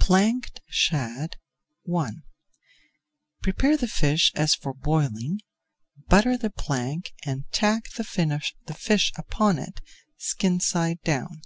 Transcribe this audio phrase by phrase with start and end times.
[0.00, 1.36] PLANKED SHAD
[1.96, 2.10] I
[3.40, 5.38] Prepare the fish as for boiling,
[6.08, 8.02] butter the plank, and tack the
[8.76, 9.80] fish upon it,
[10.18, 11.40] skin side down.